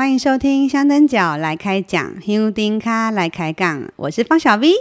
[0.00, 4.72] 欢迎收听香灯脚来开讲，香灯脚来开杠，我是方小 V。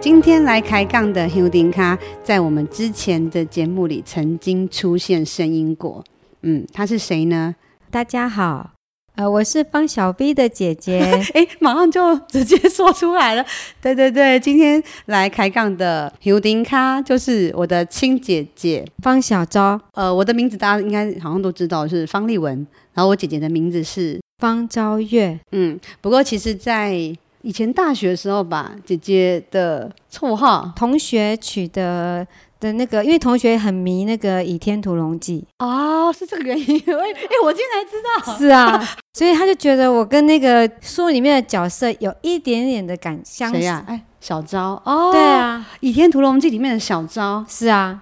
[0.00, 6.04] 今天来开杠的香灯脚，在我们之前的节目里曾经出现声音过。
[6.42, 7.54] 嗯，他是谁呢？
[7.88, 8.79] 大家好。
[9.20, 10.98] 呃，我是方小 B 的姐姐，
[11.36, 13.44] 哎，马上就直接说出来了。
[13.82, 19.78] 对对对，今天来开杠的香灯脚就是我的亲姐姐方小昭。
[19.92, 25.38] 呃，我的名字大家应该好像都知道是方丽文，然后我姐姐的名字是方昭月。
[25.52, 26.94] 嗯，不过其实，在
[27.42, 32.26] 以前大学的时候吧，姐姐的绰号同学取的。
[32.60, 36.76] 的那个，因为同学很迷那个《倚天屠龙记》哦，是这个原因。
[36.76, 37.04] 哎，
[37.42, 38.36] 我今天才知道。
[38.36, 38.78] 是啊，
[39.12, 43.56] 所以他就觉得我跟那个书里面的角色有一点点的感相似。
[43.56, 43.84] 谁呀？
[43.88, 47.44] 哎，小昭哦，对啊，《倚天屠龙记》里面的小昭。
[47.48, 48.00] 是啊。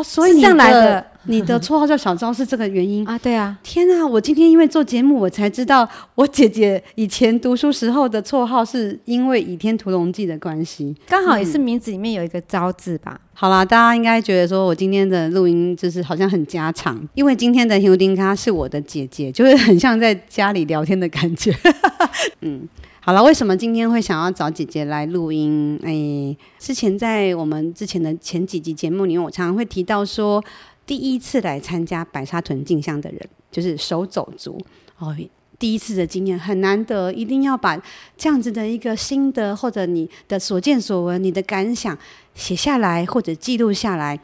[0.00, 3.18] 哦，所以你这样来的，你的绰号叫小昭是这个原因啊？
[3.18, 3.56] 对啊！
[3.62, 13.12] 天啊，我今天因为做节目，我才知道我姐姐以前读书时候的绰号是因为《倚天屠龙记》的关系，刚好也是名字里面有一个“昭”字吧。
[13.14, 21.54] 嗯、好啦，大家应该觉得说我今天的录音就是好像很家常，因为今天的香灯脚是我的姐姐，就是很像在家里聊天的感觉。
[22.40, 22.66] 嗯。
[23.02, 25.80] 好了，为什么今天会想要找姐姐来录音？
[25.82, 30.44] 哎，之前在我们之前的前几集节目里面，我常常会提到说，
[30.84, 33.20] 第一次来参加白沙屯进香的人，
[33.50, 34.60] 就是手走族
[34.98, 35.16] 哦，
[35.58, 37.74] 第一次的经验很难得，一定要把
[38.18, 41.96] 这样子的一个心得或者你的所见所闻、你的感想
[42.34, 44.20] 写下来或者记录下来，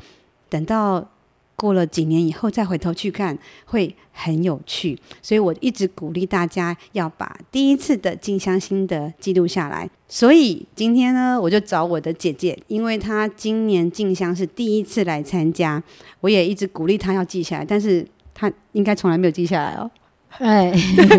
[0.50, 1.08] 等到。
[1.56, 4.98] 过了几年以后再回头去看，会很有趣。
[5.22, 9.88] 所以我一直鼓励大家要把第一次的静香心得记录下来。
[10.06, 15.82] 所以今天呢，我就找我的姐姐，因为她今年静香是第一次来参加，
[16.20, 19.90] 我也一直鼓励她要记下来，但是她应该从来没有记下来哦。
[20.38, 20.70] 哎，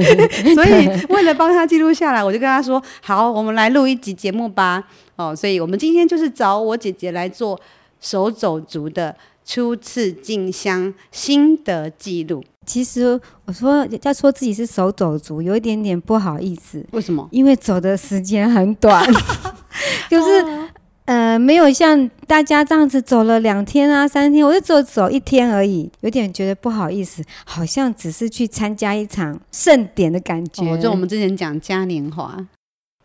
[0.54, 4.88] 所以为了帮她记录下来，我就跟她说：“好，我们来录一集节目吧。”
[5.18, 7.60] 哦，所以我们今天就是找我姐姐来做
[8.00, 9.18] 手肘族的。
[9.48, 12.44] 初次进香心得记录。
[12.66, 16.86] 其实我说要说自己是手走族，有一点点不好意思。
[16.92, 17.26] 为什么？
[17.32, 19.02] 因为走的时间很短，
[20.12, 20.70] 就是、哦、
[21.06, 30.66] 呃没有像大家这样子走了两天啊三天，我就只有走一天而已，有点觉得不好意思，好像只是去参加一场盛典的感觉。
[30.70, 32.46] 哦、就我们之前讲嘉年华。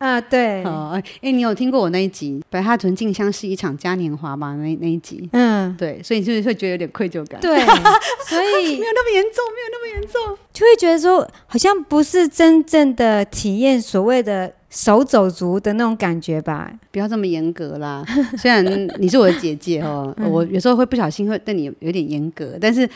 [0.02, 4.56] 啊，对，哦，哎，你有听过我那一集白哈屯静香是一场嘉年华吗？
[4.56, 7.40] 那那一集，嗯，对，所以就是会觉得有点愧疚感？
[7.40, 7.60] 对，
[8.26, 16.68] 所以没有那么严重，没有那么严重，就会觉得说好像不是真正的体验所谓的手走族的那种感觉吧？
[16.90, 18.04] 不要这么严格啦。
[18.36, 18.64] 虽然
[18.98, 22.90] 你是我的姐姐哦， 我有时候会不小心会对你有点严格，但是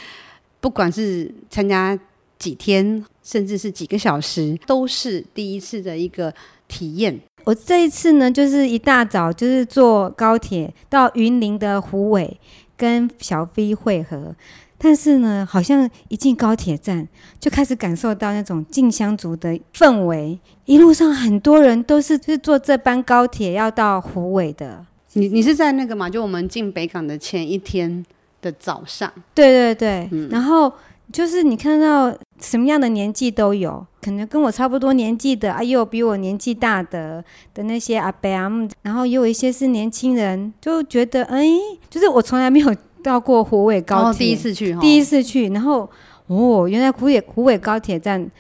[0.61, 1.97] 不管是参加
[2.37, 6.35] 几天，甚至是几个小时，都是第一次的一个。
[6.69, 12.39] 体验，我这一次呢，就是一大早就是坐高铁到云林的虎尾
[12.77, 14.35] 跟小飞会合，
[14.79, 17.07] 但是呢，好像一进高铁站
[17.39, 24.85] 就开始感受到那种进香族的氛围，一路上很多人都是是坐这班高铁要到虎尾的。
[25.13, 26.11] 你你是在那个嘛？
[26.11, 28.05] 就我们进北港的前一天
[28.43, 29.13] 的早上？
[29.35, 30.73] 对对对，嗯、然后。
[31.13, 37.25] 就是你看到什么样的年纪都有，可能跟我差不多年纪的，啊，也有比我年纪大的
[37.55, 41.47] 的那些阿伯阿姆，然后也有一些是年轻人，就觉得哎，
[41.89, 45.89] 就是我从来没有到过虎尾高铁，哦，第一次去，哦，第一次去，然后
[46.27, 48.31] 哦，原来虎尾虎尾高铁站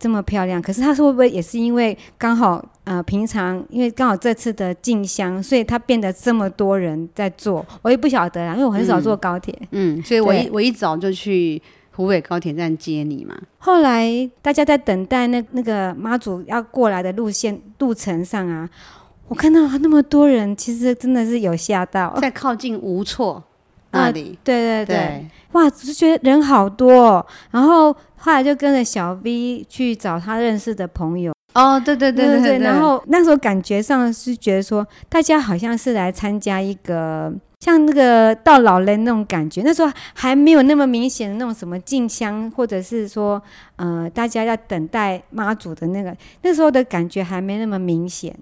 [0.00, 11.62] 这么漂亮，可是他说会不会也是因为刚好呃平常因为刚好这次的进香，所以他变得这么多人在坐，我也不晓得啊，因为我很少坐高铁，嗯，嗯，所以我一我一早就去。
[11.96, 13.36] 虎尾高铁站接你嘛？
[13.58, 18.68] 后来大家在等待那那个妈祖要过来的路线路程上啊，
[19.28, 22.12] 我看到那么多人，其实真的是有吓到。
[22.20, 23.42] 在靠近无错
[23.92, 27.26] 那里，啊，对对对，对哇，只是觉得人好多哦。
[27.52, 31.32] 然后后来就跟着小 V 去找他认识的朋友。
[31.54, 32.66] 哦，对对对对对，对。
[32.66, 37.32] 然后那时候感觉上是觉得说，大家好像是来参加一个。
[37.64, 43.42] 像那个到老人那种感觉，那时候还没有那么明显的那种什么进香，或者是说，
[43.76, 48.36] 呃，大家要等待妈祖的那个，那时候的感觉还没那么明显。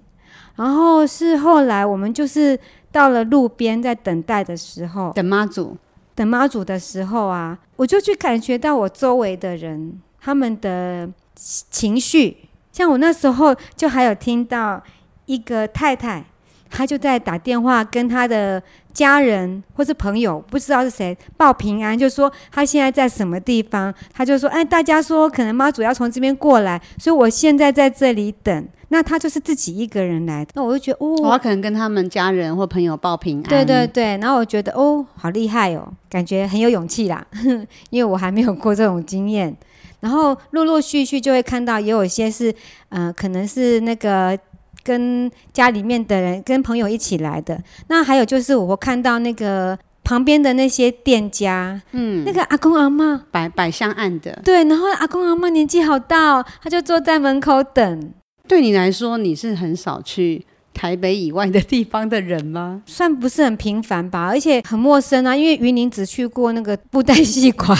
[0.57, 2.59] 然后是后来我们就是
[2.91, 5.77] 到了路边在等待的时候，等妈祖，
[6.13, 12.35] 等妈祖的时候啊，我就去感觉到我周围的人他们的情绪
[12.73, 14.83] 像我那时候就还有听到
[15.27, 16.25] 一个太太，
[16.69, 18.61] 她就在打电话跟她的
[18.93, 23.93] 家人或是朋友，不知道是谁报平安，就说他现在在什么地方。
[24.13, 30.51] 他就说：“哎，大家说可能妈祖要从这边过来，所以我现在在这里等。”那他就是自己一个人来的。
[30.53, 33.43] 那我就觉得，哦，我可能跟他们家人或朋友报平安。
[33.49, 37.25] 对对对，然后我觉得，哦，好厉害哦，感觉很有勇气啦，
[37.89, 39.55] 因为我还没有过这种经验。
[40.01, 42.53] 然后陆陆续续就会看到，也有一些是，
[42.89, 44.37] 呃，可能是那个。
[44.83, 47.61] 跟家里面的人、跟朋友一起来的。
[47.87, 54.63] 那还有就是，我看到那个旁边的那些店家，嗯，那个阿公阿妈摆摆香案的，对。
[54.65, 58.13] 然后阿公阿妈年纪好大哦，他就坐在门口等。
[58.47, 62.81] 对你来说，你是很少去台北以外的地方的人吗？
[62.85, 65.33] 算不是很频繁吧，而且很陌生啊。
[65.33, 67.77] 因为云林只去过那个布袋戏馆。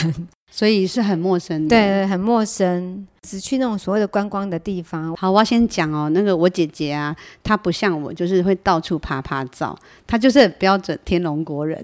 [0.56, 5.16] 所以是很陌生的，对，很陌生，只去那种所谓的观光的地方。
[5.16, 11.84] 好，我要先讲哦，那个我姐姐啊，她不像我，就是会到处趴趴走，她就是标准天龙国人。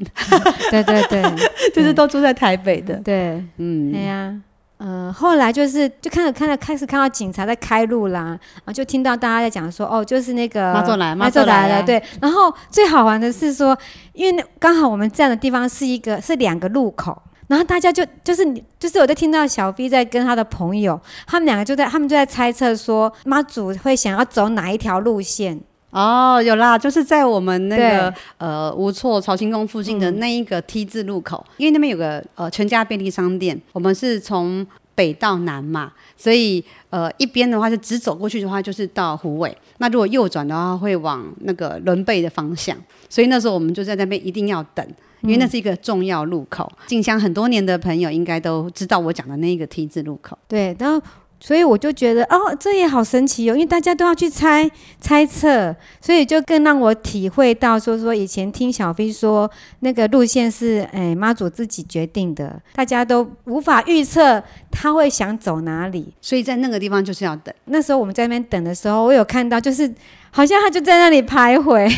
[0.69, 1.23] 对 对对，
[1.73, 2.97] 就是都住在台北的。
[2.97, 4.37] 对，嗯，对呀、啊，
[4.77, 11.99] 嗯、呃，后来就是就看着看着开始看到警察在开路啦，然后就听到大家在讲说，哦，就是那个妈祖来，妈祖来了，对。
[12.21, 13.75] 然后最好玩的是说，
[14.13, 17.19] 因为刚好我们站的地方是一个是两个路口。
[17.49, 25.59] 然后大家就就是你就是我在听到小 B 在跟他的朋友，他们两个就在他们就在猜测说妈祖会想要走哪一条路线。
[25.89, 34.63] 哦，有啦，就是在我们那个呃无错朝清宫附近的那一个 T 字路口，嗯、因为那边有个呃全家便利商店，我们是从
[34.99, 42.75] 北到南嘛，所以呃一边的话就直走过去的话就是到湖尾，那如果右转的话会往那个伦贝的方向，
[43.07, 44.85] 所以那时候我们就在那边一定要等。
[45.21, 50.37] 因为那是一个重要路口，进香很多年的朋友应该都知道我讲的那一个 T 字路口。
[50.47, 51.01] 对，然后
[51.39, 54.69] 所以我就觉得哦，这也好神奇哦，因为大家都要去猜
[54.99, 59.49] 猜测，所以就更让我体会到说说以前听小飞说
[59.79, 67.53] 那个路线是哎妈祖自己决定的，大家都无法预测他会想走哪里，所以在那个地方就是要等。
[67.65, 69.93] 那时候我们在那边等的时候，我有看到就是。
[70.31, 71.91] 好像他就在那里徘徊，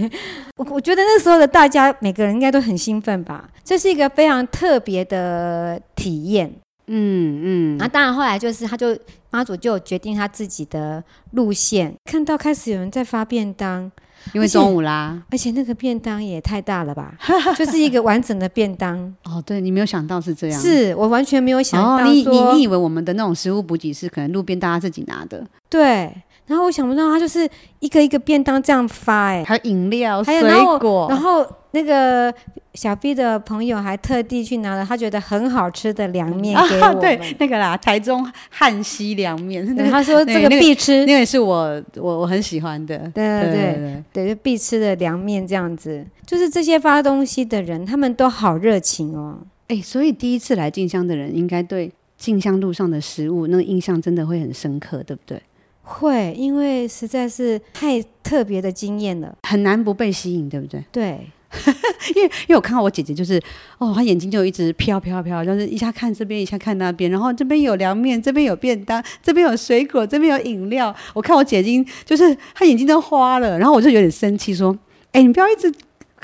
[0.56, 6.50] 我我觉得那时候的大家每个人应该都很兴奋吧，这是一个非常特别的体验。
[6.86, 8.96] 嗯嗯，那、嗯、当然后来就是他就
[9.30, 11.02] 妈祖就决定他自己的
[11.32, 13.90] 路线，看到开始有人在发便当，
[14.32, 17.14] 因为中午啦，而且那个便当也太大了吧，
[17.56, 18.98] 就是一个完整的便当。
[19.24, 26.12] 哦，对，你没有想到是这样，是我完全没有想到，哦、你你你以为我们的那种食物补给是可能路边大家自己拿的，对。
[26.46, 27.48] 然后我想不到，他就是
[27.80, 32.32] 一个一个便当这样发，哎，还有饮料、还有水果，然后那个
[32.74, 46.04] 小 B 的朋友还特地去拿了他觉得很好吃的凉面给我、啊、对，那个啦，台中汉西凉面，他说这个必吃，那个、那个是我我我很喜欢的，对对对对，对，就必吃的凉面这样子。
[46.26, 49.38] 就是这些发东西的人，他们都好热情哦。
[49.68, 55.40] 哎，所以第一次来静香的人，应该对静香路上的食物那个印象真的会很深刻，对不对？
[55.84, 60.82] 会，因为实在是太特别的经验了，很难不被吸引，对不对？
[60.90, 61.20] 对，
[62.16, 63.40] 因为因为我看到我姐姐，就是
[63.78, 70.94] 哦，她眼睛就一直飘飘飘，就是一下看这边，一下看那边，然后这边有凉面，这边有便当，这边有水果，这边有饮料。
[71.12, 74.76] 我看我姐姐就是她眼睛都花了，然后我就有点生气，说
[75.12, 75.72] ：“哎，你不要一直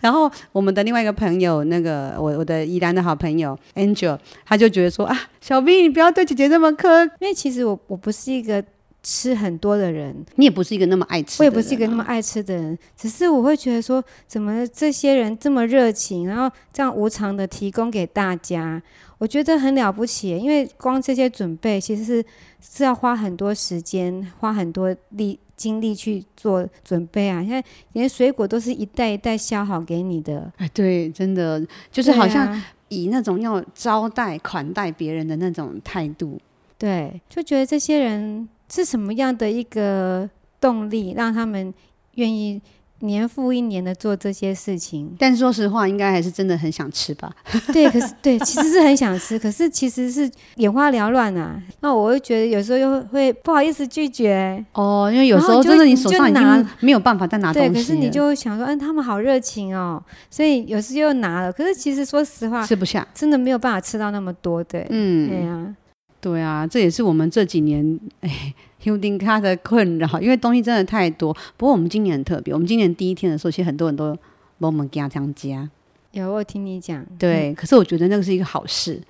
[0.00, 8.62] 然后我们的另外一个朋友，那个我我的宜兰的好朋友 Angel，他就觉得说啊，小 B 你不要对姐姐这么苛，因为其实我我不是一个
[9.02, 18.80] 吃很多的人，你也不是一个那么爱吃我也不是一个那么爱吃的人，只是我会觉得说，怎么这些人这么热情，然后这样无偿的提供给大家，
[19.18, 22.24] 我觉得很了不起，因为光这些准备其实是
[22.60, 25.38] 是要花很多时间，花很多力。
[25.56, 27.40] 精力去做准备啊！
[27.42, 30.50] 现在连水果都是一袋一袋削好给你的。
[30.56, 36.40] 哎，对，真的就是好像以那种要招待款待别人的那种态度。
[36.78, 40.28] 对，就觉得这些人是什么样的一个
[40.60, 41.72] 动力，让他们
[42.14, 42.60] 愿意。
[43.02, 47.30] 年复一年的做这些事情，但说实话，应该还是真的很想吃吧？
[47.72, 51.60] 对，可是对，其实是很想吃，可是其实是眼花缭乱啊。
[51.80, 57.68] 那我会觉得有时候又会不好意思拒绝哦，因为有时候真的你手上已经没有办法再拿东西。
[57.68, 61.52] 对，可是你就想说，嗯，他们好热情哦，所以有时又拿了。
[61.52, 64.62] 可是其实说实话，吃不下，真的没有办法吃到那么多。
[64.64, 65.74] 对，嗯，对啊，
[66.22, 68.54] 对啊，这也是我们这几年哎。
[68.82, 71.32] 香灯脚的困扰， 因为东西真的太多。
[71.56, 74.12] 不过我们今年很特别，我们今年第一天的时候，其实很多人都
[74.58, 75.70] 帮我们加酱加。
[76.10, 77.06] 有，我听你讲。
[77.16, 79.00] 对，嗯、可是我觉得那个是一个好事，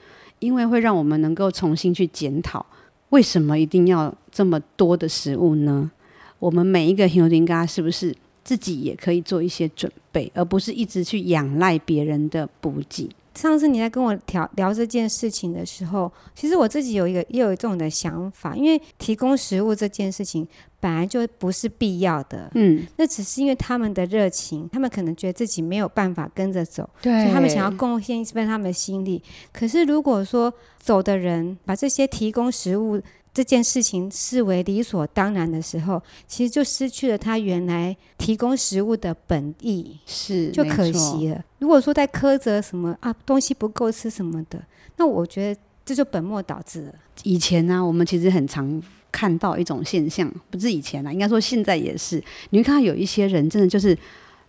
[0.41, 2.67] 因为会让我们能够重新去检讨
[3.09, 5.91] 为什么一定要这么多的食物呢？
[6.39, 8.15] 我们每一个香灯脚是不是
[8.45, 13.09] 自己也可以做一些准备，而不是一直去仰赖别人的补给？
[13.35, 20.47] 上次你在跟我聊聊这件事情的时候，其实我自己有一个也有这种的想法，因为提供食物这件事情
[20.81, 29.23] 本来就不是必要的，嗯，那只是因为他们的热情，他们可能觉得自己没有办法跟着走，对，所以他们想要贡献一份他们的心力。
[29.53, 33.01] 可是如果说走的人把这些提供食物，
[33.35, 41.43] 这件事情视为理所当然的时候，其实就失去了他原来提供食物的本意，是就可惜了。
[41.59, 44.63] 如果说在苛责什么啊，东西不够吃什么的，
[44.97, 46.93] 那我觉得这就本末倒置了。
[47.23, 52.23] 以前呢、啊，我们其实很常看到一种现象，不是以前啊，应该说现在也是。
[52.51, 53.97] 你会看到有一些人真的就是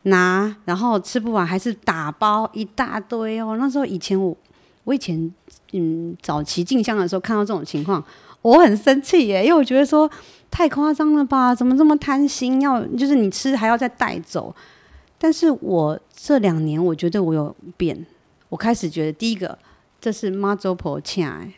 [0.04, 3.56] 拿，然后吃不完还是打包一大堆哦。
[3.58, 4.36] 那时候以前我，
[4.84, 5.34] 我以前
[5.72, 8.04] 嗯早期进香的时候看到这种情况。
[8.42, 10.10] 我很生气耶，因为我觉得说
[10.52, 11.56] 太夸张了吧？
[11.56, 12.60] 怎么这么贪心？
[12.60, 14.54] 要就是你吃还要再带走？
[15.18, 18.06] 但是我这两年我觉得我有变，
[18.50, 19.58] 我开始觉得第一个
[20.02, 21.54] 这是妈祖婆欠哎，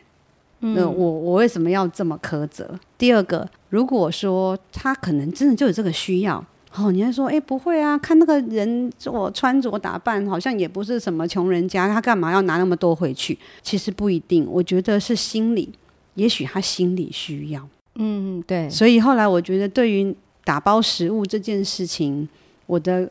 [0.60, 2.78] 那、嗯、我我为什么要这么苛责？
[2.96, 6.44] 第二个，如果说他可能真的就有这个需要，
[6.78, 7.96] 哦，你还说哎不会啊？
[7.96, 13.38] 看那个人我穿着打扮好像也不是什么穷人家，他干嘛要拿那么多回去？
[13.62, 15.72] 其实不一定，我觉得是心理。
[16.14, 18.70] 也许他心理需要，嗯，对。
[18.70, 20.14] 所以后来我觉得，对于
[20.44, 22.26] 打包食物这件事情，
[22.64, 23.06] 我的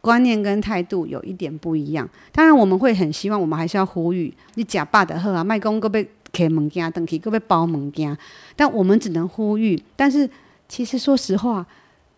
[0.00, 2.08] 观念跟态度有一点不一样。
[2.32, 8.16] 当然，我们会很希望，我们还是要呼吁你假爸的喝啊，卖公个被开门家，等起个被包门家。
[8.54, 9.78] 但我们只能呼吁。
[9.94, 10.26] 但是，
[10.66, 11.66] 其实说实话，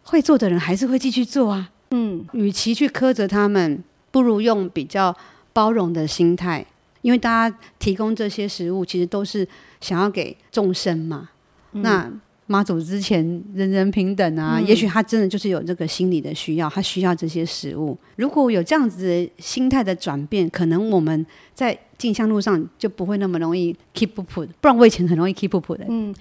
[0.09, 1.71] 会做的人还是会继续做啊。
[1.91, 5.15] 嗯，与其去苛责他们，不如用比较
[5.53, 6.65] 包容的心态。
[7.03, 9.47] 因为大家提供这些食物，其实都是
[9.81, 11.29] 想要给众生嘛。
[11.73, 12.11] 嗯、那
[12.47, 13.23] 妈祖之前
[13.55, 17.97] 人人平等啊，嗯、也许他真的就是有这个心理的需要，他需要这些食物。
[18.17, 21.25] 如果有这样子的心态的转变，可能我们
[21.55, 25.87] 在进香路上就不会那么容易 keep up，不然我以前很容易 keep up 的。
[25.89, 26.15] 嗯。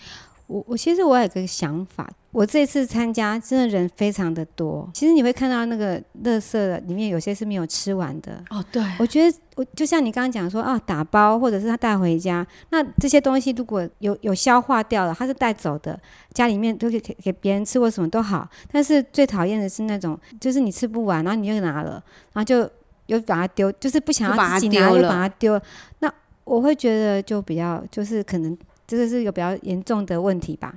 [0.48, 4.90] 我我其实我有个想法，我这次参加真的人非常的多。
[4.94, 8.42] 其实你会看到那个垃圾里面有些是没有吃完的。
[8.50, 8.82] 哦，对。
[8.98, 16.00] 我觉得我就像你刚刚讲说啊，打包或者是他带回家，那这些东西如果有有消化掉了，他是带走的，
[16.34, 18.50] 家里面都给给别人吃或什么都好。
[18.72, 22.02] 但是最讨厌的是那种，就是你吃不完，然后你又拿了，
[22.32, 22.60] 然后就
[23.08, 25.60] 又把它丢，就是不想要自己拿，又把它丢。
[26.00, 26.10] 那
[26.46, 28.58] 我会觉得就比较就是可能。
[28.88, 30.74] 这个是一个比较严重的问题吧，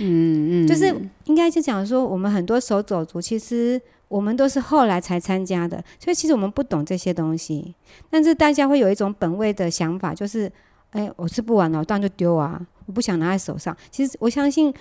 [0.00, 0.92] 嗯嗯，就是
[1.26, 7.72] 应该就讲说，我们很多手走族，其实我们都是后来才参加的，所以其实我们不懂这些东西，
[8.10, 10.50] 但是大家会有一种本位的想法，就是，
[10.90, 13.76] 哎，我吃不完了，我当然就丢啊，我不想拿在手上。
[13.90, 14.74] 其实我相信。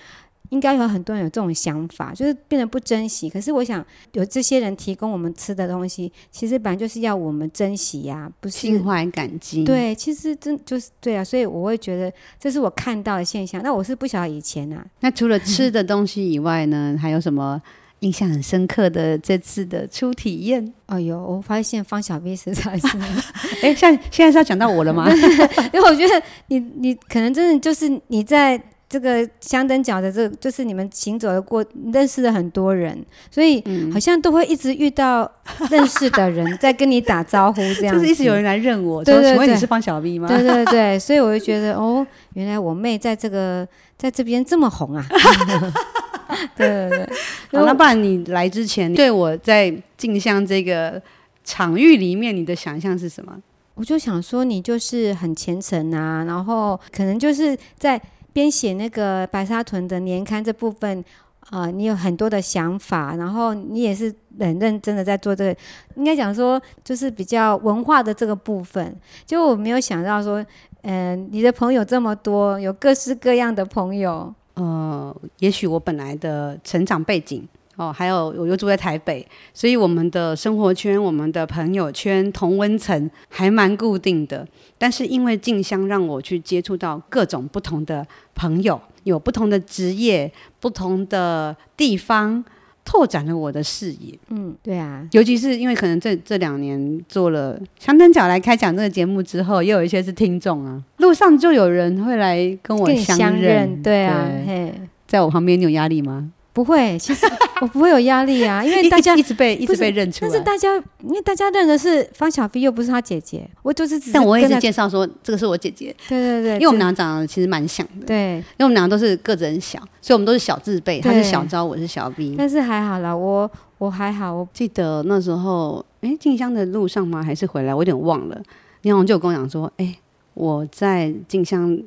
[0.51, 3.29] 应该有很多人有这种想法，就是变得不珍惜。
[3.29, 9.63] 可是我想，有这些人提供我们吃的东西，其实本来就是要我们珍惜呀、啊，不是心怀感激。
[9.63, 13.63] 对，其实真就是对啊，所以我会觉得这是我看到的现象。
[13.63, 14.85] 那我是不晓得以前啊。
[14.99, 17.61] 那除了吃的东西以外呢，还有什么
[18.01, 20.73] 印象很深刻的这次的初体验？
[20.87, 22.97] 哎呦，我发现方小 V 实在是，
[23.63, 25.09] 哎，现现在是要讲到我了吗？
[25.71, 28.61] 因为我觉得你你可能真的就是你在。
[28.91, 35.31] 这个相灯角的这个，就是你们行走的过，认识了很多人，所以好像都会一直遇到
[35.69, 37.95] 认识的人在跟你打招呼，这样。
[37.95, 40.27] 就是一直有人来认我，对对对，请问你是方小 V 吗？
[40.27, 43.65] 对对对，所以我就觉得哦，原来我妹在这个
[43.97, 45.05] 在这边这么红啊！
[46.57, 47.07] 对对
[47.49, 51.01] 对，好，那不然你来之前对我在镜像这个
[51.45, 53.37] 场域里面，你的想象是什么？
[53.75, 58.01] 我就想说你就是很虔诚啊，然后可能就是在。
[58.33, 61.03] 编写那个白沙屯的年刊这部分，
[61.49, 65.55] 呃，你有很多的想法，然后你也是很认真的在做这个，
[65.95, 68.95] 应该讲说就是比较文化的这个部分。
[69.25, 70.45] 就我没有想到说，
[70.83, 74.33] 嗯、你的朋友这么多，有各式各样的朋友。
[74.53, 77.47] 呃，也许我本来的成长背景。
[77.77, 84.45] 哦，还有我又住在台北，所以我们的生活圈、我们的朋友圈同温层还蛮固定的。
[84.77, 92.43] 但是因为静香，让我去接触到各种不同的朋友，有不同的职业、不同的地方，
[92.83, 94.17] 拓展了我的视野。
[94.29, 103.31] 嗯，对啊，尤其是因为可能这这两年做了香灯角来开讲这个节目之后，也有一些是听众啊，路上就有人会来跟我相认。
[103.31, 104.73] 相认对啊，对，
[105.07, 106.31] 在我旁边，你有压力吗？
[106.53, 107.25] 不会，其实。
[107.61, 110.31] 我不会有压力啊， 因为大家一直被一直被认出来。
[110.31, 114.11] 但是大家因为大家认的是方小 V，又不是他姐姐，我就是只是。
[114.11, 115.95] 但我一直介绍说这个是我姐姐。
[116.09, 118.07] 对对对，因为我们俩长得其实蛮像的。
[118.07, 120.99] 对，因为我们俩都是个子很小，所以我们都是小字辈。
[120.99, 122.35] 他是小昭，我是小 V。
[122.37, 124.33] 但是还好啦，我我还好。
[124.33, 127.23] 我记得那时候，哎，进香的路上吗？
[127.23, 127.75] 还是回来？
[127.75, 128.41] 我有点忘了。
[128.81, 129.95] 你好像就跟我讲说，哎，
[130.33, 131.79] 我在进香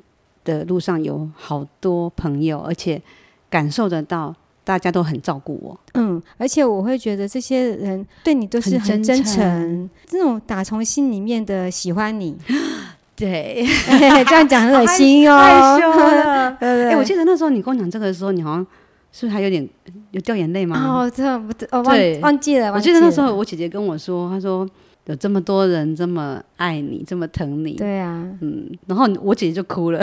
[0.45, 3.03] 的路上有好多朋友，而且
[3.51, 4.33] 感受得到。
[4.65, 12.35] 大家都很照顾我，嗯，而且我会觉得这些人对你都是很真诚，这种打从心里面的喜欢你，
[13.15, 16.57] 对，欸、 这样讲很恶心哦， 害羞了。
[16.65, 18.67] 哎、欸，我记得那时候你跟我讲这个的时候，你好像
[19.13, 19.69] 是不是还有点
[20.13, 20.83] 有掉眼泪吗？
[20.83, 22.73] 哦，这样不，我忘忘记了。
[22.73, 24.67] 我记得那时候我姐姐跟我说，她说
[25.05, 30.03] 有这么多人这么爱你，这么疼你，对啊，嗯，然后我姐姐就哭了，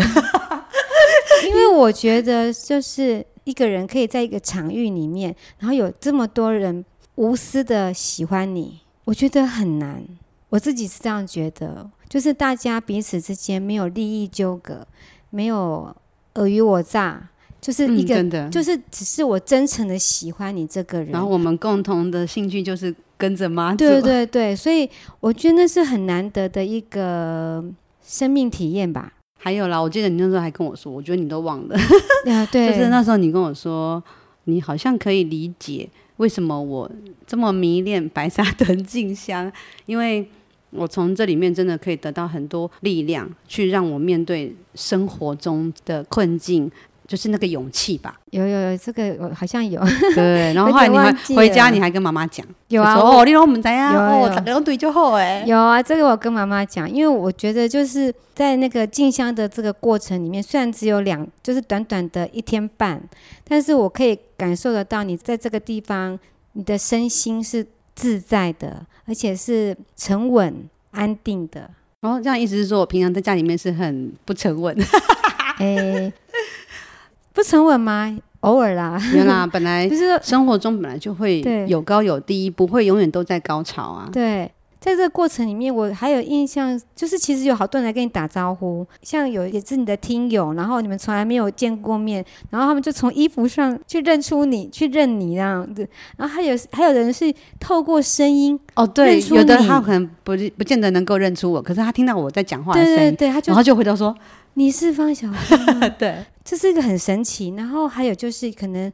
[1.48, 3.26] 因为我觉得就是。
[3.44, 6.84] 一个人可以在一个场域里面，然后有这么多人
[7.16, 10.04] 无私的喜欢你，我觉得很难。
[10.50, 14.86] 我自己是这样觉得，就是大家彼此之间没有利益纠葛，
[15.30, 15.96] 没有
[16.34, 17.30] 尔虞我诈，
[17.62, 21.12] 就是一个，嗯、就是只是我真诚的喜欢你这个人。
[21.12, 23.78] 然后我们共同的兴趣就是跟着妈祖。
[23.78, 24.90] 对对对，所以
[25.22, 27.64] 我觉得那是很难得的一个
[28.04, 29.14] 生命体验吧。
[29.44, 31.76] 还有啦，我记得你那时候还跟我说，我觉得你都忘了。
[32.32, 34.02] 啊，对，就是那时候你跟我说，
[34.44, 36.90] 你好像可以理解为什么我
[37.26, 39.52] 这么迷恋白沙屯静香，
[39.88, 40.30] 因为
[40.70, 46.72] 我从这里面真的可以得到很多力量，去让我面对生活中的困境。
[47.12, 49.84] 就是那个勇气吧，有有有，这个我好像有。
[50.16, 55.44] 对， 然后后来你还回家，你还跟妈妈讲，有啊，哦，你让我们怎样，哦，大家都对就好哎。
[55.46, 63.02] 有啊，这个我跟妈妈讲，因为我觉得就是在那个进香的这个过程里面，虽然只有两，就是短短的一天半，
[63.46, 66.18] 但是我可以感受得到你在这个地方，
[66.54, 71.70] 你的身心是自在的，而且是沉稳安定的。
[72.00, 74.74] 然后这样意思是说我平常在家里面是很不沉稳。
[75.60, 76.14] 哎。
[77.34, 78.18] 不沉稳吗？
[78.42, 84.10] 偶尔啦，原来 本来就是生活中本来就会有高有低，不会永远都在高潮啊。
[84.12, 95.88] 对，在这个过程里面，我还有印象，就是其实有好多人来跟你打招呼，像有也是你的听友，然后你们从来没有见过面，然后他们就从衣服上去认出你，去认你这样子。
[96.18, 104.16] 然后还有还有人是透过声音哦，对，有的他可能不不见得能够认出我，可是他听到我在讲话的声音，对对对，他就然后就回头说。
[104.56, 107.54] 你是方小 V 对，这是一个很神奇。
[107.58, 108.92] 然后还有就是，可能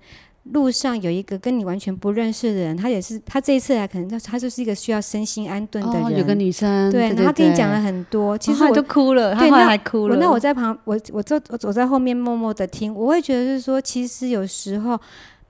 [0.53, 6.05] 路上有一个跟你完全不认识的人，他也是他这一次来，可能他他就是一个需要身心安顿的人。
[6.05, 10.15] 哦，有个女生，对，然后他跟你讲了很多，其实我就哭了，对，那还哭了。
[10.17, 14.93] 那我在旁，我我坐我走在后面默默的听，我会觉得是说，其实有时候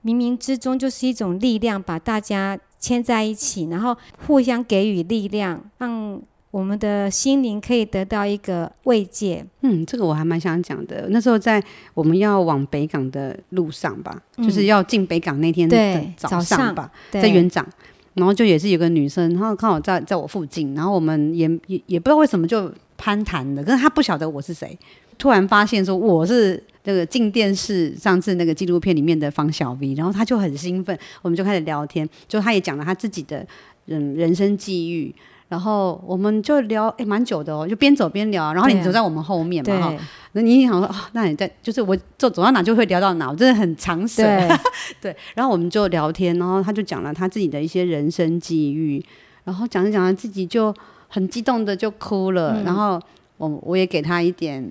[0.02, 6.20] 冥冥之中就是一种力量，把大家牵在一起，然后互相给予力量，让。
[6.50, 9.44] 我们的心灵可以得到一个慰藉。
[9.60, 11.06] 嗯，这个我还蛮想讲的。
[11.10, 15.76] 那时候在我们要往北港的路上吧，嗯、就是要进北港那天的
[16.16, 17.66] 早上吧，上在园长，
[18.14, 24.76] 然后就也是有个女生，然后刚好在在我附近，然后我们也也也不知道为什么就攀谈了，可是她不晓得我是谁，
[25.18, 33.46] 突然发现说我是那个进电视上次那个纪录片里面的方小 V，然后她就很兴奋，我们就开始聊天，就她也讲了她自己的
[33.86, 35.14] 嗯人生际遇。
[35.48, 38.52] 然后我们就聊，哎，蛮久的哦，就边走边聊。
[38.52, 39.96] 然后你走在我们后面嘛，哈。
[40.32, 44.22] 那你想说，哦，那你在，就是我走走到哪就会聊到哪，我真的很长舌。
[44.22, 44.48] 对，
[45.00, 45.16] 对。
[45.34, 49.02] 然后我们就聊天，然后他就讲了他自己的一些人生际遇，
[49.44, 50.74] 然后讲着讲着自己就
[51.08, 52.52] 很激动的就哭了。
[52.58, 53.00] 嗯、然后
[53.38, 54.62] 我我也给他一点，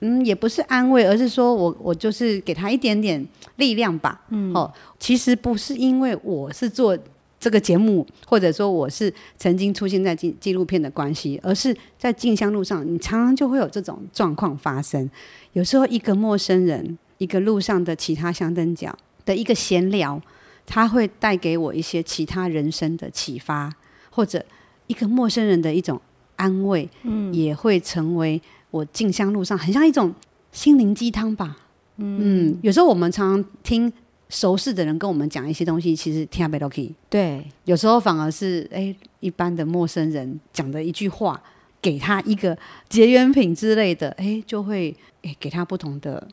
[0.00, 4.20] 嗯，也不是安慰，而是说我我就是给他一点点力量吧。
[4.28, 4.52] 嗯。
[4.52, 6.94] 哦，其实不是因为我是做。
[7.38, 15.08] 这个节目，或者说我是曾经出现在纪纪录片的关系，而是在进香路上，你常常就会有这种状况发生。
[15.52, 18.96] 有时候一个陌生人，一个路上的其他香灯角
[19.26, 20.20] 的一个闲聊，
[20.64, 23.70] 他会带给我一些其他人生的启发，
[24.10, 24.44] 或者
[24.86, 26.00] 一个陌生人的一种
[26.36, 30.12] 安慰，嗯，也会成为我进香路上很像一种
[30.52, 31.58] 心灵鸡汤吧。
[31.98, 33.92] 嗯，嗯，有时候我们常常听。
[34.28, 36.92] 熟识的人跟我们讲一些东西，其实听不都可以。
[37.08, 41.40] 对，有时候反而是哎，一般的陌生人讲的一句话，
[41.80, 42.56] 给他一个
[42.88, 46.26] 结缘品之类的，哎，就会哎给他不同的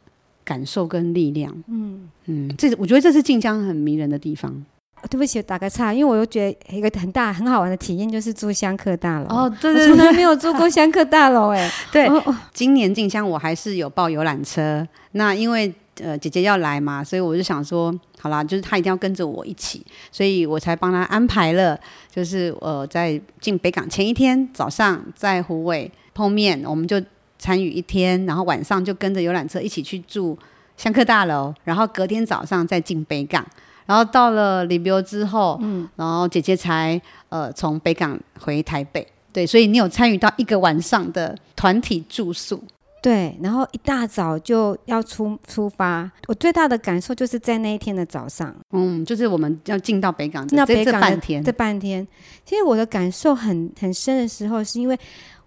[0.44, 1.54] 感受跟力量。
[1.68, 4.64] 嗯嗯，这我觉得这是晋江很迷人的地方。
[5.10, 9.26] 对不起，打个岔，因为我又觉得一个很大很好玩的体验就是住香客大楼。
[9.28, 12.08] 哦，对对对，我从来没有住过香客大楼，哎， 对。
[12.08, 21.80] 哦、今年进香我还是有报游览车，那因为呃姐姐要来嘛，所以我就想说，好啦，就是她一定要跟着我一起，所以我才帮她安排了，
[22.14, 27.02] 就是呃在进北港前一天早上在湖尾碰面，我们就
[27.38, 30.38] 参与一天，然后晚上就跟着游览车一起去住
[30.78, 33.46] 香客大楼，然后隔天早上再进北港。
[33.86, 42.64] 然后到了里边之后，嗯，然后姐姐才呃从北港回台北，对，所以你有参与到一个晚上的团体住宿，
[43.04, 46.10] 对，然后一大早就要出出发。
[46.28, 52.08] 我最大的感受就是在那一天的早上，嗯，就是我们要进到北港，进到北港这半天，这半天，
[52.46, 54.98] 其实我的感受很很深的时候，是因为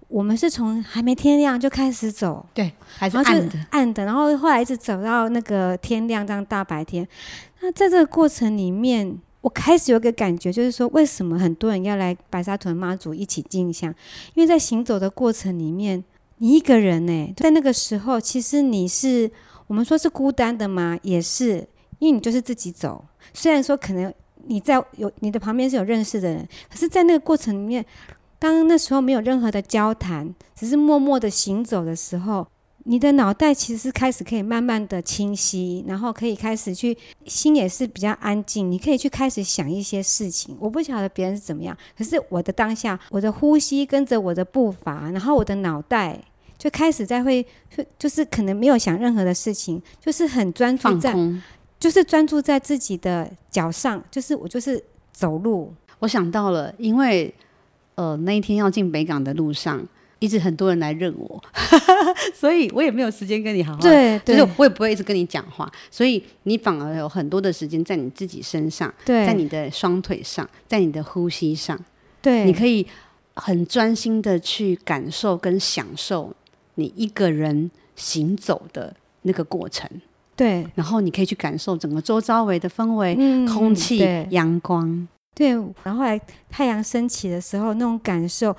[0.08, 7.08] 我们是从还没天亮就开始走，对，还是暗的，暗的，然后后来一直走到那个天亮，这样大白天。
[7.62, 13.92] 那在这个过程里面，我开始有个感觉，就是说，为什么很多人要来白沙屯妈祖一起进香？
[14.34, 16.04] 因为在行走的过程里面，
[16.38, 19.30] 你一个人呢，在那个时候，其实你是
[19.66, 20.98] 我们说是孤单的嘛？
[21.02, 21.66] 也是，
[21.98, 23.04] 因为你就是自己走。
[23.32, 24.12] 虽然说可能
[24.46, 27.84] 你在有你的旁边是有认识的人，可是，在那个过程里面，
[28.38, 32.46] 当那时候没有任何的交谈，只是默默的行走的时候。
[32.88, 40.56] 你的脑袋其实是开始可以慢慢的清晰，然后可以开始去心也是比较安静，你可以去开始想一些事情。
[40.60, 46.16] 我不晓得别人是怎么样，可是我的当下，我的呼吸跟着我的步伐，然后我的脑袋
[46.56, 51.12] 就开始在会，就就是可能没有想任何的事情，就是很专注在，
[51.80, 54.80] 就是专注在自己的脚上，就是我就是
[55.12, 55.74] 走路。
[55.98, 57.34] 我想到了，因为
[57.96, 59.84] 呃那一天要进北港的路上。
[60.18, 61.42] 一直很多人来认我，
[62.34, 71.78] 所以我也没有时间跟你好好，对，对，就是我也不会一直跟你讲话，所以你反而有很多的时间在你自己身上，在你的双腿上，在你的呼吸上，
[72.22, 72.86] 对，你可以
[73.34, 76.32] 很专心的去感受跟享受
[76.76, 79.86] 你一个人行走的那个过程，
[80.34, 83.98] 对，然后你可以去感受整个周遭围的氛围、嗯、空气、
[84.30, 85.48] 阳光，对，
[85.82, 88.56] 然后来太阳升起的时候那种感受。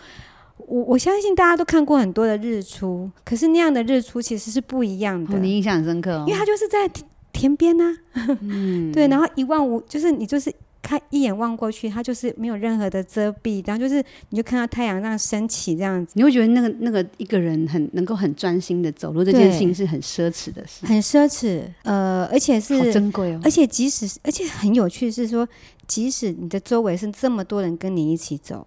[0.57, 5.35] 我我相信大家都看过很多的日出，可是那样的日出其实是不一样的。
[5.35, 6.89] 哦、你印象很深刻哦，因为它就是在
[7.31, 25.47] 田边呐、啊， 嗯，对，然后一望无，就是你就是看一眼望过去，它就是没有任何的遮蔽，然后就是你就看到太阳这样升起这样子，你会觉得那个那个一个人很能够很专心的走路，这件事情是很奢侈的事，很奢侈，呃，而且是珍贵哦，而且即使而且很有趣是说，
[25.85, 28.65] 即使你的周围是这么多人跟你一起走。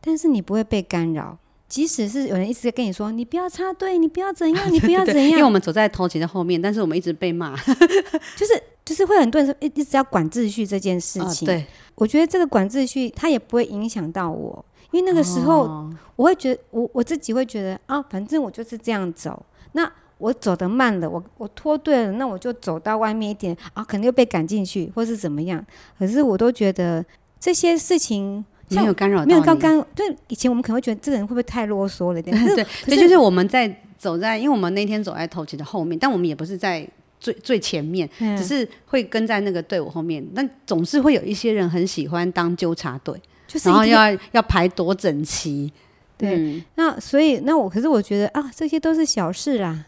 [0.00, 1.36] 但是你不会被干扰，
[1.68, 5.14] 即使是有人一直在跟你说，你不要插队，你不要怎样， 你不要怎样。
[5.14, 7.54] 对对对，因为我们走在头前的后面，但是我们一直被骂，
[8.36, 11.46] 就是就是会很多人说一一直要管秩序这件事情。
[11.46, 19.44] 哦、对，我觉得这个管秩序它也不会影响到我，因为那个时候我会觉得我我自己会觉得啊，反正我就是这样走。
[19.72, 25.64] 那我走得慢了，我我脱队了，那我就走到外面一点啊，可能又被赶进去，或是怎么样。
[25.98, 27.04] 可是我都觉得
[27.38, 28.44] 这些事情。
[28.70, 32.36] 没有干扰，没有刚刚对以前我们可能会觉得这个人会不会太啰嗦了一点？
[32.54, 36.86] 对，所以就是我们在走在，因为我们那天走在头前的后面，但我们也不是在
[37.18, 40.24] 最最前面，嗯，只是会跟在那个队伍后面。
[40.34, 43.14] 但总是会有一些人很喜欢当纠察队，
[43.46, 45.72] 就是然后要要排多整齐。
[46.16, 49.86] 对，嗯，那所以那我可是我觉得啊，这些都是小事啦，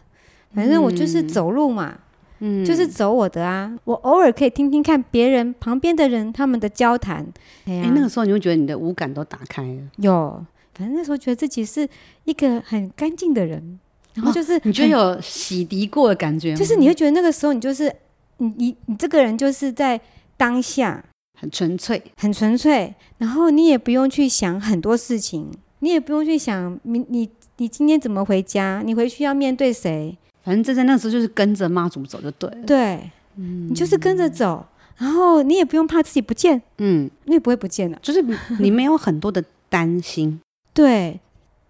[0.53, 1.91] 反正我就是走路嘛。
[1.91, 1.99] 嗯
[2.45, 7.25] 嗯，就是走我的啊，我偶尔可以听听看别人旁边的人他们的交谈。
[7.63, 9.81] 哎、啊欸，那个时候你会觉得你的五感都打开了。
[9.95, 11.87] 有，反正那时候觉得自己是
[12.25, 13.79] 一个很干净的人，
[14.13, 17.89] 然后就是、哦、你觉得有洗涤过的感觉，就是你会觉得那个时候你就是
[18.39, 19.99] 你你你这个人就是在
[20.35, 21.01] 当下。
[21.39, 30.17] 很纯粹，很纯粹，然后你也不用去想很多事情，你也不用去想你你你今天怎么回家，你回去要面对谁。
[30.43, 32.57] 反正就在那时候就是跟着妈祖走就对了。
[32.65, 34.65] 对，嗯，你就是跟着走，
[34.97, 38.23] 然后你也不用怕自己不见，嗯，你也不会不见的，就是
[38.59, 40.39] 你没有很多的担心。
[40.73, 41.19] 对，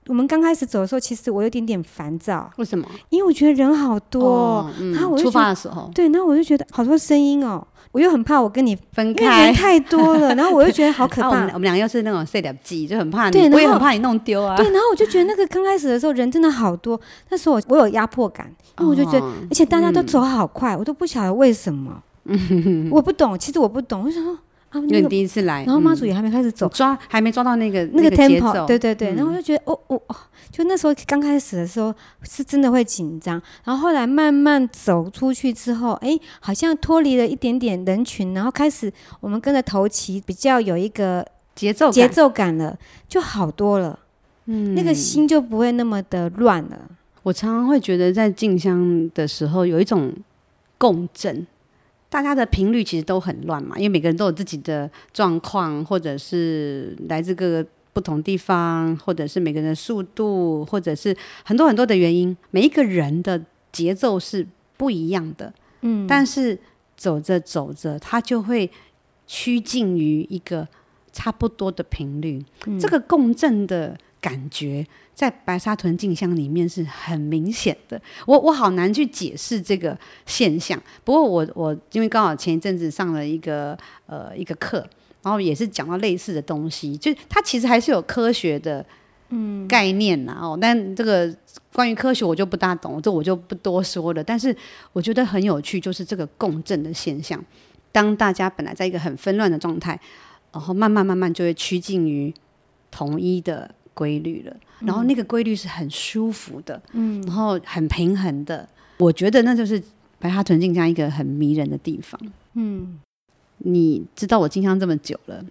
[0.07, 2.51] 我们刚开始走的时候，其实我有点点烦躁。
[2.57, 2.87] 为什么？
[3.09, 7.65] 因为我觉得人好多，哦嗯、然后我就出发的时候，对，然后我就觉得好多声音哦。
[7.93, 11.27] 我又很怕我跟你分开，人太多了， 然后我又觉得好可怕。
[11.27, 14.57] 啊、我们我们俩又是那种碎点记，就很怕你，我也很怕你弄丢啊。
[14.57, 22.01] 对，然后我就觉得那个刚开始的时候人真的好多，那时候我我有压迫感，因为我就觉得，哦、而且大家都走好快，嗯、我都不晓得为什么，
[22.91, 24.37] 我不懂，其实我不懂，我想说。
[24.69, 30.15] 啊、你第一次来，然后妈祖也还没开始走，嗯、抓还没抓到那个那个个、对对对，然后我就觉得，哦哦哦，
[30.53, 42.77] 就那时候刚开始的时候是真的会紧张，然后后来慢慢走出去之后，哎，好像脱离了一点点人群，然后开始我们跟着头旗比较有一个节奏节奏感了，
[43.09, 43.97] 就好多了，
[44.45, 46.91] 嗯，那个心就不会那么的乱了。
[47.23, 50.13] 我常常会觉得在静香的时候有一种。
[50.75, 51.47] 共振。
[52.09, 62.35] 大家的频率其实都很乱嘛，因为每个人都有自己的状况，或者是来自各个不同地方，或者是每个人的速度，或者是很多很多的原因。
[62.51, 66.59] 每一个人的节奏是不一样的，嗯，但是
[66.97, 68.69] 走着走着，他就会
[69.27, 70.67] 趋近于一个
[71.11, 74.85] 差不多的频率，嗯，这个共振的感觉。
[75.15, 80.81] 在白沙屯进香里面是很明显的，我我好难去解释这个现象。
[81.03, 83.77] 不过我我因为刚好前一阵子上了一个
[84.07, 84.83] 呃一个课，
[85.23, 88.85] 然后也是讲到类似的东西，就它其实还是有科学的
[89.29, 89.67] 嗯。
[89.67, 91.35] 概念呐哦，但这个
[91.73, 94.23] 关于科学我就不大懂，这我就不多说了。
[94.23, 94.55] 但是
[94.91, 97.43] 我觉得很有趣，就是这个共振的现象，
[97.91, 99.99] 当大家本来在一个很纷乱的状态，
[100.51, 102.33] 然后慢慢慢慢就会趋近于
[102.91, 103.73] 统一的。
[103.95, 109.79] 规律了，然后那个规律是很舒服的，嗯，然后很平衡的，我觉得那就是
[110.17, 112.19] 白沙屯进香一个很迷人的地方，
[112.55, 112.99] 嗯，
[113.63, 115.43] 你知道我进香这么久了，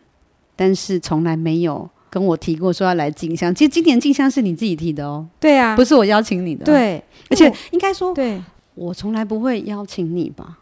[0.57, 3.55] 但是从来没有跟我提过说要来进香。
[3.55, 8.43] 其实今年进香是你自己提的哦，对啊，不是我邀请你的，对，而且应该说，对，
[8.75, 10.59] 我从来不会邀请你吧。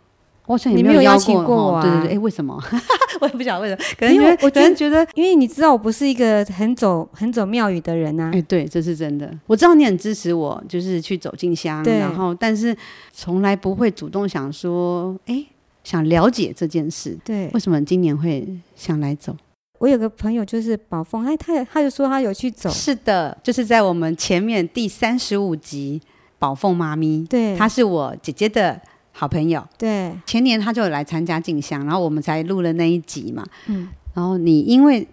[0.46, 1.82] 我想你没有邀请过我啊？
[1.82, 2.60] 对对对，哎，为什么？
[3.20, 3.84] 我也不晓得为什么。
[3.96, 8.32] 可能因为我真觉得，因为你知道我不是一个很走很走庙宇的人呐。
[8.34, 9.32] 哎，对，这是真的。
[9.46, 12.76] 我知道你很支持我，就是去走进香，然后但是
[13.12, 15.44] 从来不会主动想说，哎，
[15.84, 17.18] 想了解这件事。
[17.24, 19.36] 对，为什么今年会想来走？
[19.78, 22.68] 我有个朋友就是宝凤，哎，他他就说他有去走。
[22.70, 26.00] 是的，就是在我们前面第三十五集，
[26.38, 28.80] 宝凤妈咪，对，她是我姐姐的。
[29.12, 33.44] 好朋友，对，前年他就有来参加进香，然后我们才录了那一集嘛。
[33.66, 35.06] 嗯，然后你因为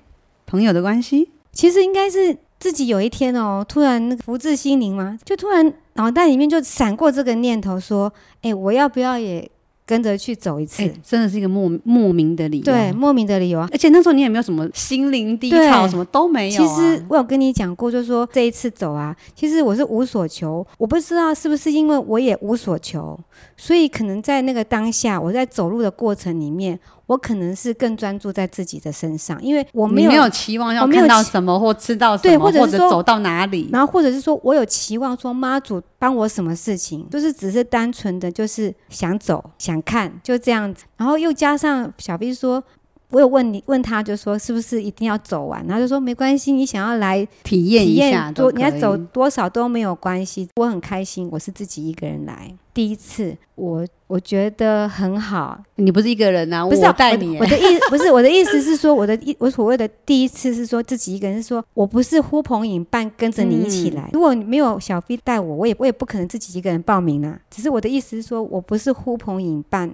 [0.46, 9.50] 朋友的关系，其实应该是自己有一天哦，突然那个福至心灵嘛，就突然脑袋里面就闪过这个念头，说：“哎，我要不要也？”
[9.88, 12.64] 跟着去走一次，欸，真的是一个莫莫名的理由。
[12.66, 13.70] 对，莫名的理由啊！
[13.72, 16.68] 而且那时候你也没有什么心灵低潮，什么都没有，啊。
[16.68, 20.68] 其实我有跟你讲过，就是说这一次走啊，其实我是无所求。
[20.78, 23.18] 我不知道是不是因为我也无所求，
[23.56, 26.78] 所以可能在那个当下，我在走路的过程里面。
[27.08, 42.64] 我可能是更专注在自己的身上，因为我没有，没有期望要看到什么或吃到什么，对，或者，或者走到哪里，然后或者是说我有期望说妈祖帮我什么事情，就是只是单纯的就是想走想看就这样子，然后又加上小 B 说。
[43.10, 45.66] 我有问你，问他就说是不是一定要走完？
[45.66, 50.50] 然后就说没关系，你想要来体验一下多，你要走多少都没有关系。
[50.56, 55.58] 我很开心，我是自己一个人来，第一次，我我觉得很好。
[55.76, 57.38] 你不是一个人啊，不是我带你。
[57.38, 64.02] 我的意不是我的意思是说，我的意我所谓的第一次是说自己一个人，是说我不是呼朋引伴跟着你一起来。
[64.04, 67.40] 嗯、如果没有小 B 带我，我也我也不可能自己一个人报名啊。
[67.50, 69.90] 只是我的意思是说我不是呼朋引伴，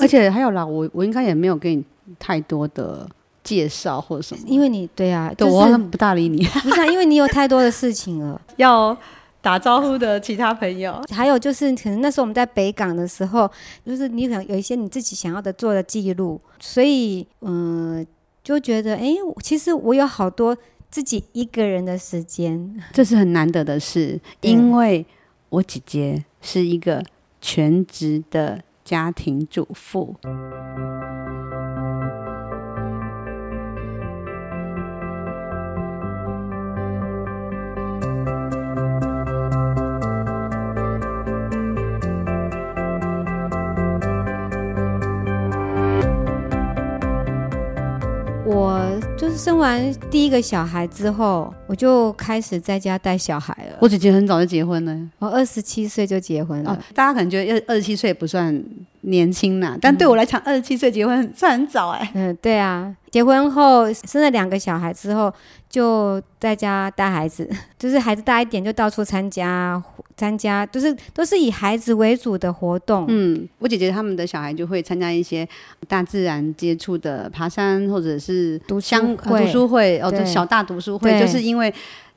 [0.00, 1.84] 而且还有啦，我我应该也没有跟你。
[2.18, 3.08] 太多的
[3.42, 8.96] 介绍或者什么，因为你对啊，对、就是、我不大理你， 不是、啊、因为你有太多的事情了，要
[9.40, 13.50] 打招呼的其他朋友，还有就是可能那时候我们在北港的时候，
[13.86, 18.06] 就是你可能有一些你自己想要的做的记录，所以嗯、呃，
[18.42, 20.56] 就觉得哎，其实我有好多
[20.90, 25.06] 自己一个人的时间，这是很难得的事，因为
[25.50, 27.02] 我姐姐是一个
[27.40, 30.16] 全职的家庭主妇。
[48.48, 48.80] 我
[49.14, 53.76] 就是生完第一个小孩之后，我就开始在家带小孩了。
[53.78, 56.72] 我姐姐很早就结婚了，我二十七岁就结婚了。
[56.72, 58.58] 哦，大家可能觉得二二十七岁不算
[59.08, 62.10] 年轻呐，但对我来讲，二十七岁结婚算很早哎。
[62.14, 65.32] 嗯，对啊，结婚后生了两个小孩之后，
[65.68, 69.82] 就在家带孩子， 就是孩子大一点就到处参加。
[70.18, 73.04] 参加都是都是以孩子为主的活动。
[73.06, 75.48] 嗯，我姐姐他们的小孩就会参加一些
[75.86, 81.72] 大自然接触的爬山，或者是读书会、读书会哦，小大读书会，就是因为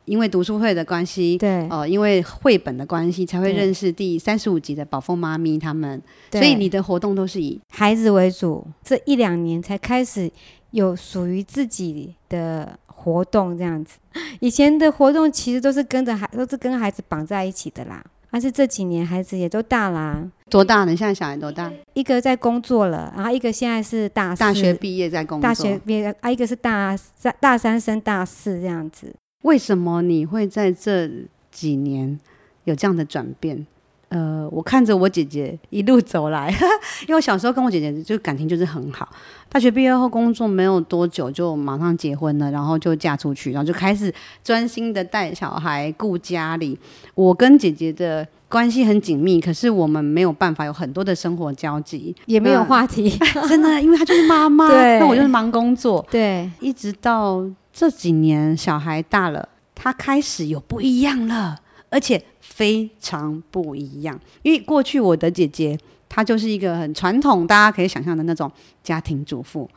[0.06, 6.02] 因为读书会的关系，对哦，因为绘本的关系才会认识第三十五集的宝凤妈咪他们。
[6.32, 10.32] 所以你的活动都是以孩子为主，这一两年才开始
[10.72, 12.78] 有属于自己的。
[13.04, 13.98] 活动这样子，
[14.40, 18.00] 以前的活动其实都是跟着孩，都是跟孩子绑在一起的啦。
[18.30, 20.96] 但是这几年孩子也都大啦，多大呢？
[20.96, 21.74] 现在小孩多大？
[21.96, 29.12] 一个在工作了，然后一个现在是大四，大学毕业在工作，大学毕业啊，一个是大三，大三升大四这样子。
[29.44, 31.10] 为什么你会在这
[31.52, 32.20] 几年
[32.66, 33.66] 有这样的转变？
[34.10, 36.50] 呃，我看着我姐姐一路走来，
[37.08, 39.08] 因为我小时候跟我姐姐就感情就是很好。
[39.48, 46.78] 大学毕业后工作没有多久就马上结婚了，然后就嫁出去，然后就开始专心的带小孩、顾家里。
[47.16, 53.10] 我跟姐姐的关系很紧密，可是我们没有办法有很多的生活交集，也没有话题。
[53.48, 54.68] 真的，因为她就是妈妈，
[55.00, 56.06] 那我就是忙工作。
[56.12, 64.20] 对，一直到这几年小孩大了，她开始有不一样了，而且非常不一样。
[64.42, 65.78] 因为过去我的姐姐。
[66.14, 68.52] 她就是一个很传统，大家可以想象的那种
[68.84, 69.70] 家庭主妇，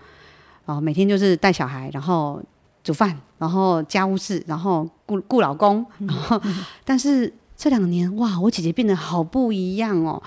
[0.64, 2.42] 哦，每天就是带小孩，然后
[2.82, 6.42] 煮饭，然后家务事，然后顾顾老公，然后，
[6.84, 10.20] 但是这两年哇，我姐姐变得好不一样哦。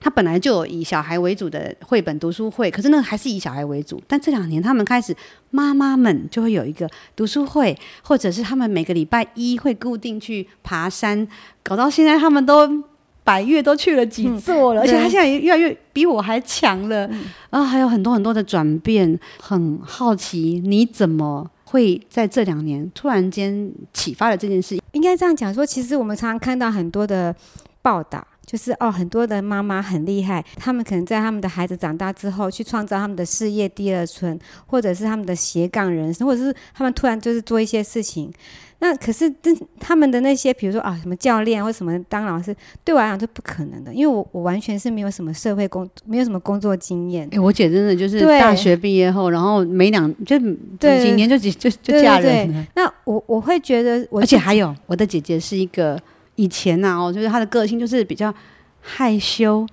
[0.00, 5.14] 她本来就有以小孩为主的绘本读书会，可是那还是以小孩为主，但这两年他们开始
[5.50, 11.26] 妈妈们就会有一个读书会，或者是他们每个礼拜一会固定去爬山，
[11.62, 12.84] 搞到现在他们都。
[13.24, 24.80] 百月都去了几座了，嗯、而且他现在越来越比我还强了，嗯、然后还有很多很多的转变，很好奇你怎么会在这两年突然间启发了这件事？
[24.92, 27.36] 应该这样讲说，其实我们常常看到很多的
[27.82, 38.32] 报道，就是哦，很多的妈妈很厉害，他们可能在他们的孩子长大之后，去创造他们的事业第二春，或者是他们的斜杠人生，或者是他们突然就是做一些事情。
[38.80, 47.28] 那可是，这他们的那些，比如说啊，什么教练或什么当老师，对我来讲是不可能的，因为我我完全是没有什么社会工，没有什么工作经验。
[47.32, 56.00] 哎，我姐真的就是大学毕业后，然后没两就几年就几就就嫁人那我我会觉得我，而且还有我的姐姐是一个
[56.38, 58.34] 以前呐、啊、哦，就是他的个性就是比较
[58.80, 59.66] 害羞、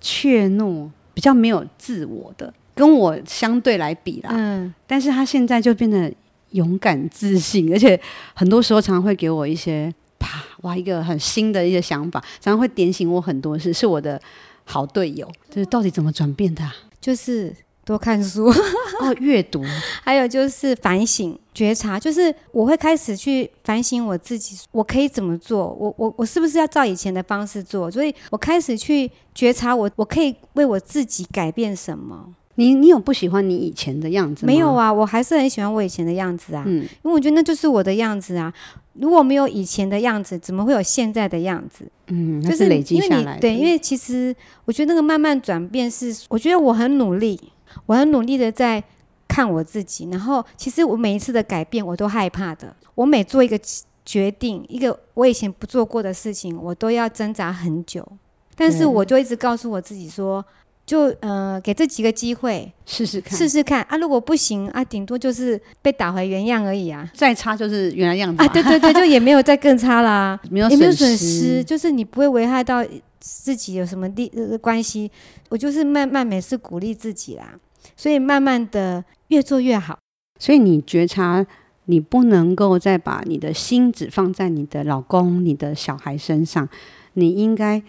[0.00, 4.30] 怯懦，比较没有自我的，跟我相对来比啦。
[4.32, 6.12] 嗯，但是他现在就变得。
[6.52, 7.98] 勇敢自信，而且
[8.34, 14.20] 很多时候常常会给我一些啪哇一个很新的一些想法，常常会点醒我很多事，是我的
[14.64, 15.26] 好队友。
[15.48, 16.70] 就是到底怎么转变的啊？
[17.00, 17.50] 就是
[17.84, 18.46] 多看书
[19.00, 19.62] 哦，阅读，
[20.02, 25.76] 还有就是反省、觉察，就是我会开始去反省我自己，我可以怎么做？
[25.78, 27.90] 我我我是不是要照以前的方式做？
[27.90, 32.34] 所以我开始去觉察我，我可以为我自己改变什么。
[32.56, 34.46] 你你有不喜欢你以前的样子吗？
[34.46, 36.62] 没有啊，我还是很喜欢我以前的样子啊。
[36.66, 38.52] 嗯，因为我觉得那就是我的样子啊。
[38.92, 41.86] 如果没有以前的样子，怎么会有现在的样子？
[42.08, 43.40] 嗯，就是累积下来的。
[43.40, 47.40] 对，因为其实我觉得那个慢慢转变是，我觉得我很努力，
[47.86, 48.82] 我很努力的在
[49.28, 50.08] 看我自己。
[50.10, 52.74] 然后，其实我每一次的改变，我都害怕的。
[52.94, 53.58] 我每做一个
[54.04, 58.06] 决定，一个我以前不做过的事情，我都要挣扎很久。
[58.54, 60.44] 但是，我就一直告诉我自己说。
[60.84, 63.96] 就呃，给这几个机会试试看，试试看啊！
[63.96, 67.08] 如果不行啊，顶多就是被打回原样而已啊。
[67.14, 68.48] 再差就是原来样子啊！
[68.48, 72.84] 对对对，就也没有再更差啦， 没有也没有损失，就是你不会危害到
[73.22, 75.10] 自己有什么利呃关系。
[75.48, 77.58] 我就是慢慢每次鼓励自己啦，
[77.96, 79.98] 所以慢慢的越做越好。
[80.38, 81.46] 所以你觉察，
[81.86, 86.68] 你不能够再把你的心只放在你的老公、你的小孩身上，
[87.14, 87.82] 你应该。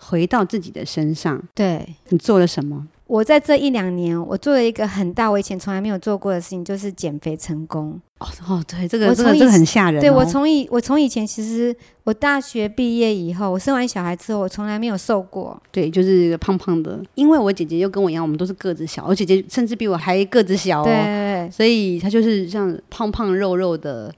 [0.00, 2.86] 回到自己的身上，对，你做了什么？
[3.08, 7.98] 我在这一两年，我做了一个很大，我以前从来没有做过的事情，就是减肥成功。
[8.18, 10.02] 哦哦，对，这个这个这个很吓人哦。
[10.02, 15.58] 对，我从以我从以前，其实我大学毕业以后，我生完小孩之后，我从来没有瘦过。
[15.72, 17.00] 对，就是胖胖的。
[17.14, 21.48] 因为我姐姐又跟我一样，我们都是个子小，我姐姐甚至比我还个子小哦。
[21.50, 24.14] 所以她就是像胖胖肉肉的。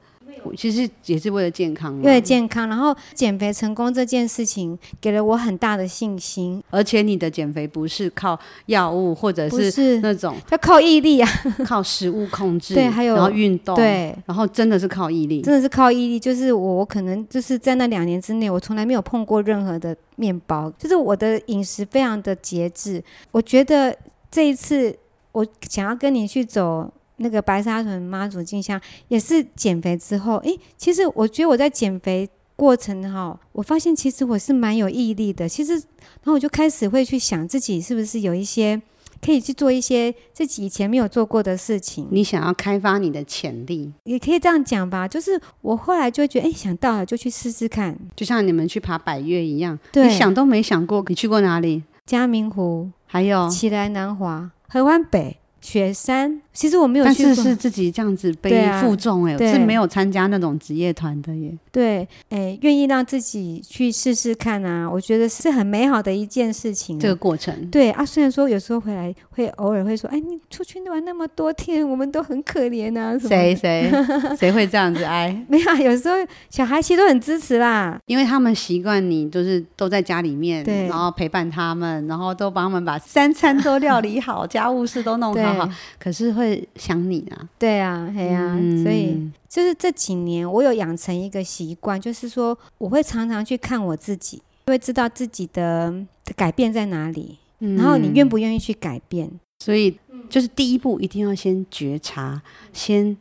[0.57, 2.69] 其实也是为了健康，为了健康。
[2.69, 6.63] 然后减肥成功这件事情给了我很大的信心。
[6.71, 11.29] 而且你的减肥不是靠药物，或者是那种，要靠毅力啊，
[11.65, 12.75] 靠食物控制。
[12.75, 16.21] 对，还有然后运动，对，然后真的是靠毅力，真的是靠毅力。
[16.21, 23.03] 就是我，我可能就是在那两年之内，我从来没有碰过任何的面包，就是我的饮食非常的节制。
[23.31, 23.97] 我觉得
[24.31, 24.97] 这一次
[25.33, 26.93] 我想要跟你去走。
[27.23, 35.49] 那个白沙屯妈祖进香也是减肥之后，诶，其实我觉得我在减肥过程哈，我发现其实我是蛮有毅力的。
[35.49, 38.81] 其实，然后我就开始会去想自己是不是有一些
[39.25, 42.09] 可以去做一些自己以前没有做过的事情。
[42.11, 45.07] 你想要开发你的潜力，也可以这样讲吧。
[45.07, 51.05] 就是我后来就觉得，诶，想到了就去试试看，就像你们去爬百越一样，对，你想都没想过。
[51.09, 51.83] 你去过哪里？
[52.07, 55.37] 嘉明湖，还有奇来南华、合欢北。
[55.61, 61.53] 雪山，其实我没有去过，但是是自己这样子背负重哎、欸，是没有参加那种职业团的耶。
[61.71, 67.01] 对，哎，愿意让自己去试试看啊，我觉得是很美好的一件事情、啊。
[67.01, 73.19] 这个过程，对啊，虽然说有时候回来会偶尔会说，哎，你出去玩那么多天，我们都很可怜啊。
[73.19, 73.91] 谁谁
[74.39, 75.45] 谁会这样子哎？
[75.49, 76.17] 没有，有时候
[76.49, 85.50] 小孩其实都很支持啦，因为他们习惯你就是都在家里面，对，然后陪伴他们，然后都帮他们把三餐都料理好，家务事都弄好。
[85.99, 95.93] 可是会想你啊，对啊，对啊，嗯、所以就是这几年我有养成一个习惯，就是说我会常常去看我自己，会知道自己的，
[96.25, 99.31] 的改变在哪里，嗯、然后你愿不愿意去改变？
[99.59, 99.99] 所以
[100.29, 102.41] 就是第一步一定要先觉察，
[102.73, 103.17] 先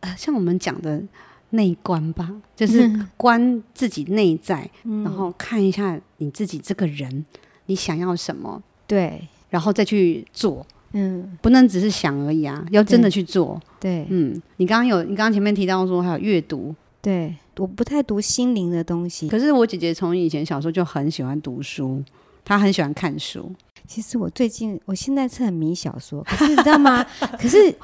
[0.00, 1.02] 呃，像我们讲的
[1.50, 7.24] 内观吧，就是观自己内在，嗯、然后看一下你自己这个人，
[7.66, 10.66] 你想要什么，对，然后再去做。
[10.92, 13.60] 嗯，不能只是想而已啊，要真的去做。
[13.78, 19.28] 对，对嗯，你刚刚有，你刚刚前面提到说还有阅读，对，我不太读心灵的东西。
[19.28, 22.02] 可是我姐姐从以前小时候就很喜欢读书，
[22.44, 23.52] 她很喜欢看书。
[23.86, 27.04] 其实我最近，我现在是很迷小说，可是你知道吗？
[27.38, 27.74] 可是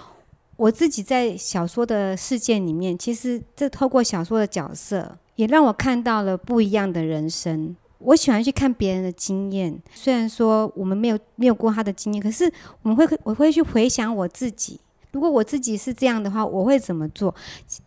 [0.56, 7.76] 我自己在小说的世界里面，其实这透过小说的角色，也让我看到了不一样的人生。
[8.04, 12.50] 我喜欢去看别人的经验，虽然说我们没有没有过他的经验，可是
[12.82, 14.80] 我们会我会去回想我自己，
[15.12, 17.34] 如果我自己是这样的话，我会怎么做？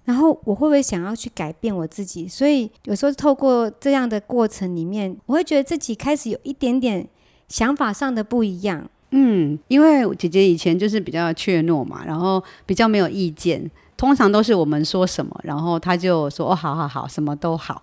[0.03, 2.27] 然后我会不会想要去改变我自己？
[2.27, 7.07] 所以有时候透过这样的过程里面，我会觉得自己开始有一点点
[7.47, 8.89] 想法上的不一样。
[9.11, 17.81] 嗯，因为姐姐以前就是比较怯懦嘛，然后比较没有意见，通常都是我们说什么，然后她就说哦，好好好，什么都好。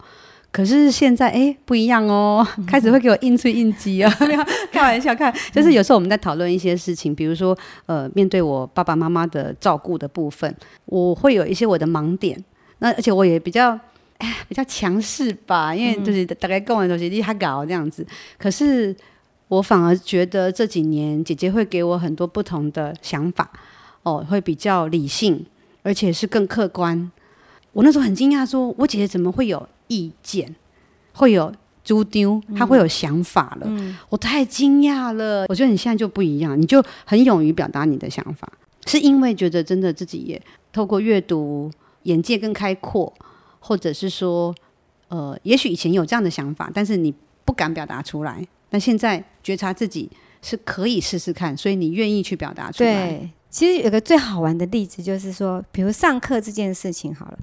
[0.53, 4.14] 可是现在哎不一样哦，开始会给我应出应激 啊！
[4.70, 12.38] 开玩笑，看就是有时候我们在讨论一些事情，比如说呃面对我爸爸妈妈的照顾的部分，我会有一些我的盲点，
[12.80, 13.70] 那而且我也比较
[14.18, 18.07] 哎 比较强势吧，因为就是大概跟我东西厉害搞这样子。
[18.38, 18.94] 可是
[19.48, 23.50] 我反而觉得这几年姐姐会给我很多不同的想法
[24.03, 25.46] 哦，会比较理性，
[25.82, 27.11] 而且是更客观。
[27.72, 30.55] 我那时候很惊讶，说我姐姐怎么会有意见，
[31.12, 31.53] 会有
[31.84, 33.66] 猪丢，他会有想法了。
[33.66, 35.45] 嗯、我太惊讶了。
[35.49, 38.51] 我觉得你现在就不一样，你就很勇于表达你的想法，
[38.86, 40.40] 是因为觉得真的自己也
[40.72, 41.70] 透过阅读，
[42.05, 43.12] 眼界更开阔，
[43.61, 44.55] 或者是说，
[45.09, 47.12] 呃，也许以前有这样的想法，但是你
[47.45, 53.09] 不敢表达出来，但现在觉察自己是可以试试看，所以你愿意去表达出来。
[53.11, 53.30] 对。
[53.51, 57.38] 其实有个最好玩的例子，就是说，比如上课这件事情好了，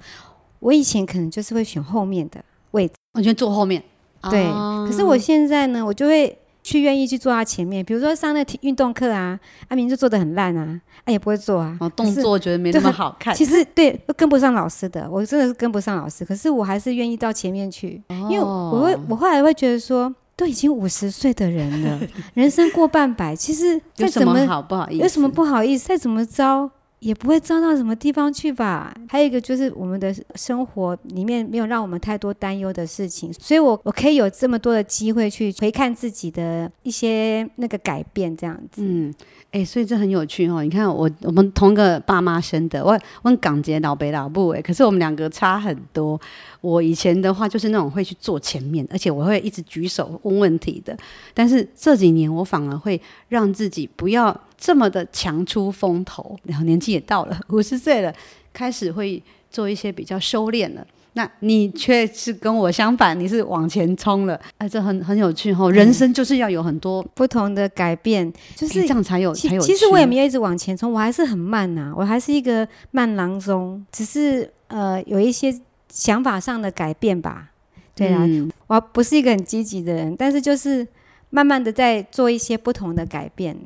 [0.60, 3.82] 我以前可能就是会选后面的位置，我就坐后面。
[4.30, 7.84] 对，哦、可是我现在呢，我就会去愿意去坐他前面。
[7.84, 9.38] 比如说上那体运动课啊，
[9.68, 13.34] 阿明就做的很烂啊，啊也不会做啊，哦、动作觉得没那么好看。
[13.34, 16.24] 其实对，跟不上老师的，我真的是跟不上老师。
[16.24, 20.14] 可是我还是愿意到前面去，哦、因为我会，我后来会觉得说。
[20.36, 22.00] 都已经五十岁的人了，
[22.32, 25.02] 人生过半百，其实再怎么，有什么好不好意思？
[25.02, 25.86] 有什么不好意思？
[25.86, 26.70] 再怎么着。
[27.00, 28.94] 也不会糟到什么地方去吧。
[29.08, 38.82] 还有一个就是我们的生活里面没有让我们太多担忧的事情，所以我我可以有这么多的机会去回看自己的一些那个改变，这样子。
[38.84, 39.12] 嗯，
[39.50, 40.62] 哎、所以这很有趣哦。
[40.62, 46.20] 你看我我们同一个爸妈生的，我我港姐老北老母哎，可是我们两个差很多。
[46.60, 50.94] 我以前的话就是那种会去坐前面，而且我会一直举手问问题的。
[51.32, 54.38] 但是这几年我反而会让自己不要。
[54.60, 58.14] 这么的强出风头，然后年纪也到了 五十岁了，
[58.52, 60.86] 开始会做一些比较收敛了。
[61.14, 65.72] 那你却是跟我相反，你是往前冲了，哎，这很很有趣哈、哦。
[65.72, 69.60] 人生就是要有很多不同的改变，就是这样才有才有。
[69.60, 75.52] 其实我也没有一直往前冲，我还是很慢呐、啊，我还是一个慢郎中，只是呃有一些
[75.88, 77.50] 想法上的改变吧。
[77.96, 80.86] 对啊，嗯、我不是一个很积极的人，但是就是
[81.30, 83.56] 慢慢的在做一些不同的改变。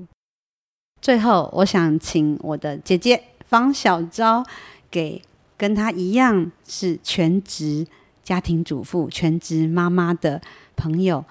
[1.05, 4.43] 最后，我想请我的姐姐方小昭，
[4.91, 5.21] 给
[5.55, 7.87] 跟她一样是全职
[8.23, 10.41] 家庭主妇、全职妈妈的
[10.75, 11.23] 朋友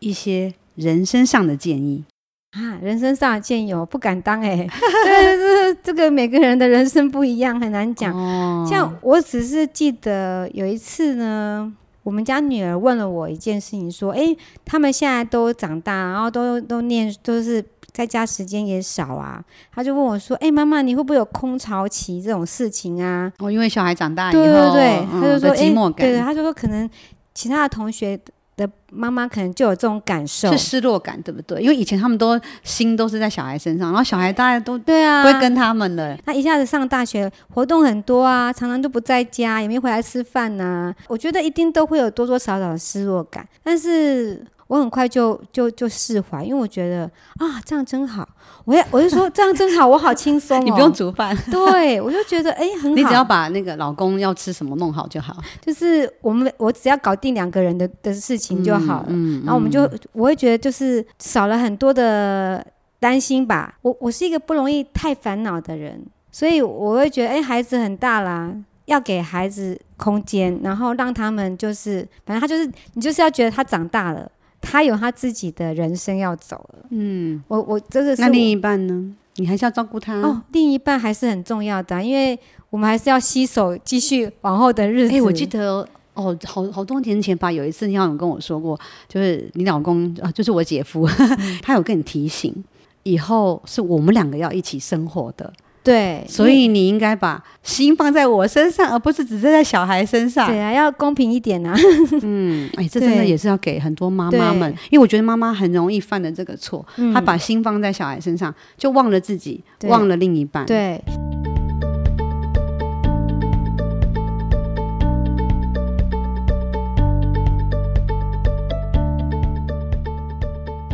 [0.00, 2.04] 一些人生上的建议
[2.50, 2.76] 啊！
[2.82, 4.68] 人生上的建议，我不敢当哎、欸，
[5.02, 8.14] 对，是这个每个人的人生不一样，很难讲。
[8.14, 11.72] 哦、像我只是记得有一次呢，
[12.02, 26.88] 我们家女儿问了我一件事情，说：“哎，他们现在都长大，然后都都念，都是。”在家时间也少啊，他就问我说：“哎、欸，妈妈，你会不会有空巢期这种事情啊？”哦，因为小孩长大以后，对对对，他就说：“哎、嗯，对，对，他就说可能
[27.34, 28.18] 其他的同学
[28.56, 31.60] 的妈妈可能就有这种感受，是失落感，对不对？
[31.60, 36.16] 因为以前他们都心都是在小孩身上，然后小孩大家都对啊，不会跟他们了。
[36.24, 40.94] 他一下子上大学，活动很多啊，常常都不在家，也没回来吃饭呐、啊。
[41.08, 44.42] 我觉得一定都会有多多少少的失落感，但是。
[44.72, 47.02] 我很快就就就释怀，因为我觉得
[47.36, 48.26] 啊，这样真好。
[48.64, 50.62] 我也我就说这样真好，我好轻松哦。
[50.64, 52.96] 你不用煮饭， 对我就觉得哎、欸、很好。
[52.96, 55.36] 你只要把那个老公要吃什么弄好就好。
[55.60, 59.06] 就是我们我只要搞定两个人的的事情就好了。
[59.08, 62.66] 嗯，嗯，然后我们就我会觉得就是少了很多的
[62.98, 63.74] 担心吧。
[63.82, 68.54] 我我是一个不容易太烦恼的人，所以我会觉得哎、欸，孩子很大啦。
[68.86, 74.30] 要给孩子空间，然后让他们就是反正他就是你就是要觉得他长大了。
[74.62, 79.14] 他有他自己的人生要走了，嗯，我我这个是那另一半呢？
[79.34, 80.40] 你还是要照顾他哦。
[80.52, 82.38] 另一半还是很重要的，因为
[82.70, 85.14] 我们还是要携手继续往后的日子。
[85.14, 92.54] 哎、欸，我记得哦，好好多年前吧，有一次你好像跟我说过，就是你老公啊，就是我姐夫， 嗯、他有跟你提醒，
[93.02, 95.52] 以后是我们两个要一起生活的。
[95.82, 100.46] 对，所以你应该把心放在我身上，而不是只是在小孩身上。
[100.46, 101.74] 对啊，要公平一点啊。
[102.22, 110.64] 嗯，哎，这真的也是要给很多妈妈们，因为我觉得妈妈很容易犯的这个错，她把心放在小孩身上，就忘了自己，忘了另一半。
[110.66, 111.02] 对。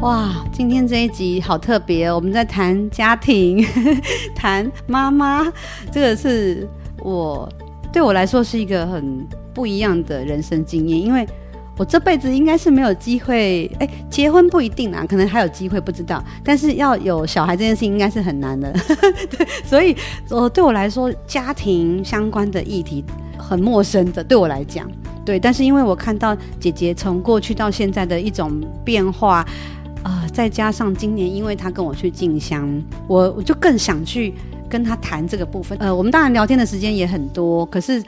[0.00, 2.10] 哇，今天这一集好特别！
[2.12, 3.66] 我们在谈家庭，
[4.32, 5.52] 谈妈妈，
[5.90, 6.68] 这个是
[7.02, 7.48] 我
[7.92, 11.26] 对我来说是一个很不一样的人生经验，因为
[11.76, 16.22] 我这辈子应该是没有机会，哎，结婚不一定啊，可能还有机会，不知道。
[16.44, 18.72] 但是要有小孩这件事情应该是很难的，
[19.36, 19.96] 对， 所以
[20.30, 23.04] 我对我来说，家庭相关的议题
[23.36, 24.88] 很陌生的，对我来讲，
[25.24, 25.40] 对。
[25.40, 29.44] 但是因为我看到姐姐从过去到现在的一种变化。
[30.08, 34.32] 啊、呃，再加上今年，因为他跟我去进香，我我就更想去
[34.66, 35.76] 跟他谈这个部分。
[35.78, 38.02] 呃，我们当然聊天的时间也很多，可是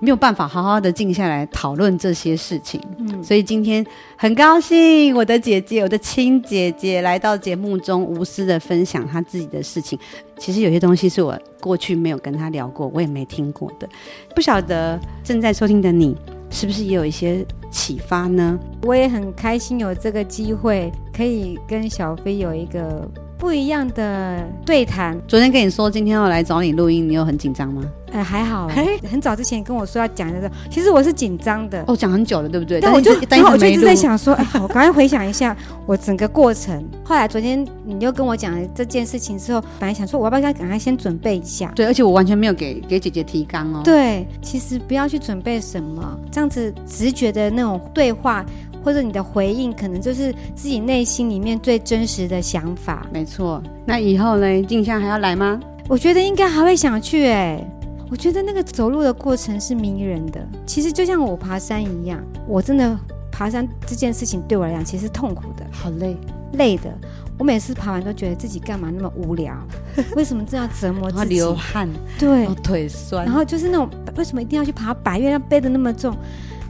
[0.00, 2.80] 没有办法好好的静下来讨论这些事情。
[2.98, 3.86] 嗯，所以今天
[4.16, 9.96] 很高兴，我的姐姐，我的亲姐姐来到节目中，无私的分享她自己的事情。
[10.36, 13.88] 其实有些东西是我过去没有跟她聊过，我也没听过的。
[14.34, 16.16] 不晓得正在收听的你，
[16.54, 18.56] 是不是也有一些启发呢？
[18.84, 23.10] 我也很开心有这个机会，可以跟小飞有一个
[23.44, 25.20] 不一样的对谈。
[25.28, 27.84] 昨天跟你说今天要来找你录音，你有很紧张吗？
[28.10, 28.66] 呃，还好。
[28.68, 31.84] 嘿，很早之前跟我说要讲的时候，其实我是紧张的。
[31.86, 32.80] 哦，讲很久了，对不对？
[32.80, 36.82] 但我就，然后我就一直在想说，哎， 我赶快回想一下我整个过程。
[37.04, 41.70] 后来昨天你又跟我讲了这件事情之后，本来想说我要不要赶快先准备一下。
[41.76, 43.82] 对，而且我完全没有给给姐姐提纲哦。
[43.84, 48.42] 对，其实不要去准备什么，这样子直觉的那种对话。
[48.84, 53.06] 或者你的回应，可能就是自己内心里面最真实的想法。
[53.12, 54.62] 没错，那以后呢？
[54.64, 55.58] 静香还要来吗？
[55.88, 57.64] 我觉得应该还会想去哎。
[58.10, 60.46] 我觉得那个走路的过程是迷人的。
[60.66, 62.96] 其实就像我爬山一样，我真的
[63.32, 66.16] 爬山这件事情对我来讲其实是痛苦的，好累，
[66.52, 66.92] 累的。
[67.36, 69.56] 我每次爬完都觉得自己干嘛那么无聊？
[70.14, 71.34] 为什么这样折磨自己？
[71.34, 73.24] 流汗，对，腿酸。
[73.24, 76.16] 然后就是那种为什么一定要去爬百岳，要背的那么重？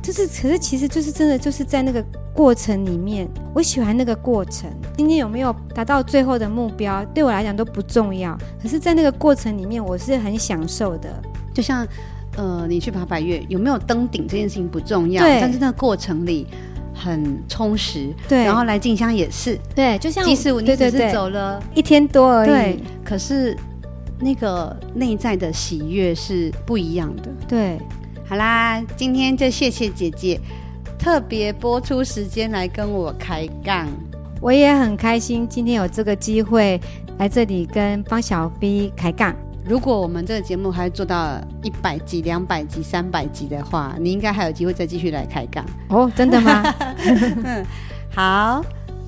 [0.04, 4.70] 就是，可是其实就是真的，就是在那个过程里面，我喜欢那个过程。
[4.98, 8.38] 今天有没有达到最后的目标，对我来讲都不重要。
[8.62, 11.08] 可是，在那个过程里面，我是很享受的。
[11.54, 11.86] 就像，
[12.36, 16.46] 呃，你去爬百岳，有没有登顶这件事情不重要，但是那个过程里
[16.92, 18.12] 很充实。
[18.28, 19.58] 对，然后来静香也是。
[19.74, 23.56] 对，就像即使你只是走了一天多而已，对，可是
[24.20, 27.30] 那个内在的喜悦是不一样的。
[27.48, 27.78] 对。
[28.26, 30.40] 好啦，今天就谢谢姐姐
[30.98, 33.86] 特别播出时间来跟我开杠，
[34.40, 36.80] 我也很开心今天有这个机会
[37.18, 39.34] 来这里跟方小 B 开杠。
[39.62, 46.10] 如果我们这个节目还做到一百集、两百集、三百集的话，你应该还有机会再继续来开杠哦。
[46.16, 46.62] 真的吗？
[48.10, 48.64] 好，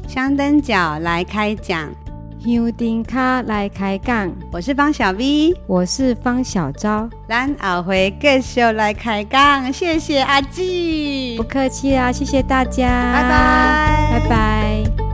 [0.07, 1.91] 香灯脚来开讲。
[2.47, 15.06] 香灯脚来开讲，我是方小 V，我是方小昭，咱后回继续来开讲，谢谢阿纪，不客气啊，谢谢大家，拜拜，拜拜。